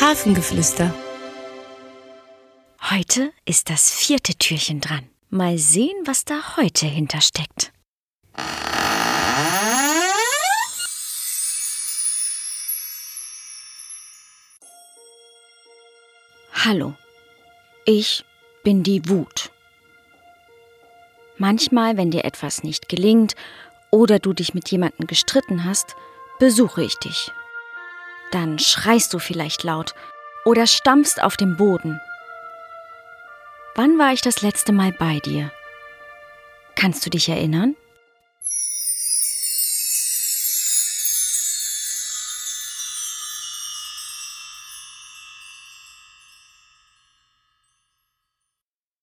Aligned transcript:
Hafengeflüster. 0.00 0.92
Heute 2.90 3.32
ist 3.44 3.70
das 3.70 3.90
vierte 3.90 4.34
Türchen 4.34 4.80
dran. 4.80 5.08
Mal 5.30 5.58
sehen, 5.58 5.96
was 6.04 6.24
da 6.24 6.56
heute 6.56 6.86
hintersteckt. 6.86 7.72
Hallo, 16.52 16.94
ich 17.84 18.24
bin 18.64 18.82
die 18.82 19.08
Wut. 19.08 19.50
Manchmal, 21.38 21.96
wenn 21.96 22.10
dir 22.10 22.24
etwas 22.24 22.62
nicht 22.62 22.88
gelingt 22.88 23.34
oder 23.90 24.18
du 24.18 24.32
dich 24.32 24.54
mit 24.54 24.70
jemandem 24.70 25.06
gestritten 25.06 25.64
hast, 25.64 25.96
besuche 26.38 26.82
ich 26.82 26.96
dich. 26.96 27.30
Dann 28.32 28.58
schreist 28.58 29.14
du 29.14 29.18
vielleicht 29.20 29.62
laut 29.62 29.94
oder 30.44 30.66
stampfst 30.66 31.22
auf 31.22 31.36
dem 31.36 31.56
Boden. 31.56 32.00
Wann 33.74 33.98
war 33.98 34.12
ich 34.12 34.20
das 34.22 34.42
letzte 34.42 34.72
Mal 34.72 34.92
bei 34.92 35.20
dir? 35.20 35.52
Kannst 36.74 37.06
du 37.06 37.10
dich 37.10 37.28
erinnern? 37.28 37.76